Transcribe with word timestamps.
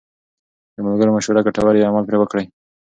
که 0.73 0.79
د 0.81 0.85
ملګرو 0.87 1.15
مشوره 1.17 1.41
ګټوره 1.45 1.71
وي، 1.73 1.87
عمل 1.89 2.03
پرې 2.07 2.17
وکړئ. 2.19 2.45